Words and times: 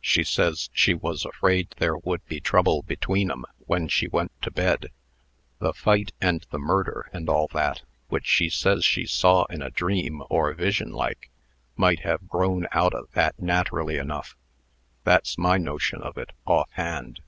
She 0.00 0.22
says 0.22 0.70
she 0.72 0.94
was 0.94 1.24
afraid 1.24 1.74
there 1.78 1.96
would 1.98 2.24
be 2.26 2.38
trouble 2.40 2.82
between 2.82 3.28
'em 3.28 3.44
when 3.66 3.88
she 3.88 4.06
went 4.06 4.30
to 4.42 4.52
bed. 4.52 4.92
The 5.58 5.72
fight, 5.74 6.12
and 6.20 6.46
the 6.52 6.60
murder, 6.60 7.10
and 7.12 7.28
all 7.28 7.48
that, 7.48 7.82
which 8.06 8.24
she 8.28 8.50
says 8.50 8.84
she 8.84 9.04
saw 9.04 9.46
in 9.46 9.60
a 9.60 9.70
dream, 9.72 10.22
or 10.30 10.54
vision 10.54 10.92
like, 10.92 11.30
might 11.74 12.02
have 12.04 12.28
grown 12.28 12.68
out 12.70 12.94
o' 12.94 13.08
that 13.14 13.36
naterally 13.42 13.96
enough. 14.00 14.36
That's 15.02 15.36
my 15.36 15.56
notion 15.58 16.02
of 16.02 16.16
it, 16.18 16.30
off 16.46 16.70
hand. 16.74 17.18